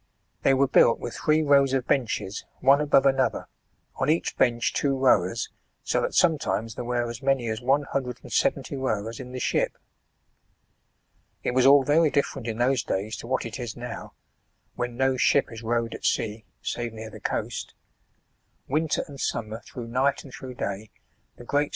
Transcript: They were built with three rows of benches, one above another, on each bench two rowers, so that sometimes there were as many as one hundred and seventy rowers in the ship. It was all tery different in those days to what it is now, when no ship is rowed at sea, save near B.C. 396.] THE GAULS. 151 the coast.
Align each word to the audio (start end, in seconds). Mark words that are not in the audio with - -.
They 0.41 0.55
were 0.55 0.67
built 0.67 0.97
with 0.97 1.13
three 1.13 1.43
rows 1.43 1.73
of 1.73 1.85
benches, 1.85 2.43
one 2.59 2.81
above 2.81 3.05
another, 3.05 3.45
on 3.97 4.09
each 4.09 4.35
bench 4.35 4.73
two 4.73 4.97
rowers, 4.97 5.51
so 5.83 6.01
that 6.01 6.15
sometimes 6.15 6.73
there 6.73 6.83
were 6.83 7.07
as 7.07 7.21
many 7.21 7.47
as 7.49 7.61
one 7.61 7.83
hundred 7.83 8.17
and 8.23 8.33
seventy 8.33 8.75
rowers 8.75 9.19
in 9.19 9.31
the 9.31 9.39
ship. 9.39 9.77
It 11.43 11.51
was 11.53 11.67
all 11.67 11.85
tery 11.85 12.11
different 12.11 12.47
in 12.47 12.57
those 12.57 12.81
days 12.81 13.15
to 13.17 13.27
what 13.27 13.45
it 13.45 13.59
is 13.59 13.77
now, 13.77 14.13
when 14.73 14.97
no 14.97 15.17
ship 15.17 15.51
is 15.51 15.61
rowed 15.61 15.93
at 15.93 16.03
sea, 16.03 16.45
save 16.63 16.93
near 16.93 17.11
B.C. 17.11 17.19
396.] 17.21 17.73
THE 18.65 19.77
GAULS. 19.85 19.85
151 19.85 20.89
the 21.35 21.45
coast. 21.45 21.69